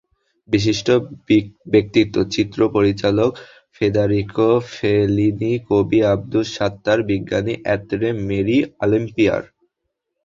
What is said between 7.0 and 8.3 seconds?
বিজ্ঞানী আঁদ্রে